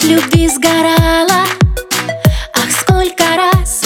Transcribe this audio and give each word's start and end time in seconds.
от 0.00 0.04
любви 0.04 0.48
сгорала. 0.48 1.44
Ах, 2.54 2.70
сколько 2.80 3.24
раз 3.36 3.82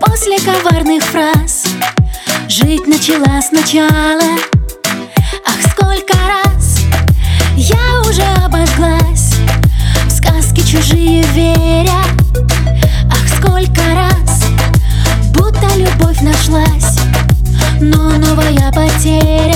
После 0.00 0.38
коварных 0.38 1.02
фраз 1.04 1.64
Жить 2.48 2.86
начала 2.86 3.40
сначала. 3.42 4.38
Ах, 5.46 5.70
сколько 5.72 6.14
раз 6.14 6.80
Я 7.56 8.00
уже 8.08 8.22
обожглась 8.44 9.34
В 10.06 10.10
сказки 10.10 10.60
чужие 10.60 11.22
веря. 11.34 12.02
Ах, 13.10 13.28
сколько 13.38 13.82
раз 13.94 14.44
Будто 15.32 15.66
любовь 15.76 16.20
нашлась 16.20 16.98
Но 17.80 18.10
новая 18.18 18.72
потеря 18.72 19.55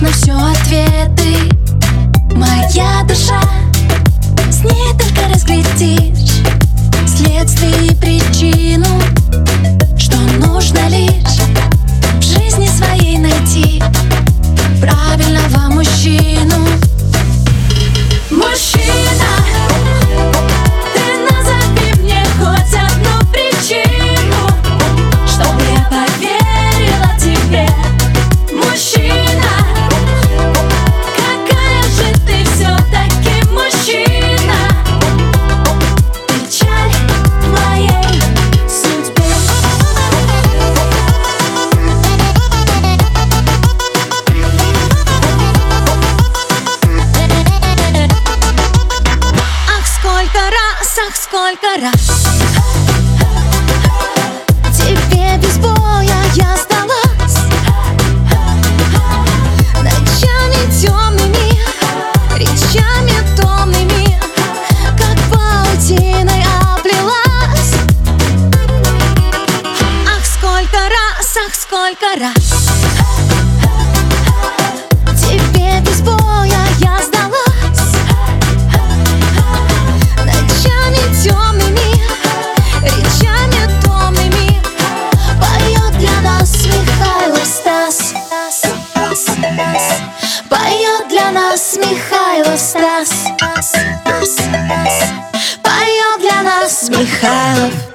на 0.00 0.10
все 0.12 0.32
Ах, 50.97 51.15
сколько 51.15 51.67
раз. 51.81 52.25
Тебе 54.77 55.37
без 55.37 55.57
боя 55.57 56.15
я 56.35 56.55
сдалась 56.57 57.37
Ночами 59.81 60.81
темными, 60.81 61.59
речами 62.37 63.15
томными 63.35 64.17
Как 64.97 65.17
паутиной 65.31 66.43
оплелась. 66.61 67.73
Ах, 70.07 70.25
сколько 70.25 70.77
раз, 70.77 71.37
ах, 71.45 71.55
сколько 71.55 72.19
раз 72.19 72.84
Стас. 92.57 93.25
Поет 95.61 96.21
для 96.21 96.41
нас 96.43 96.89
Михайлов 96.89 97.94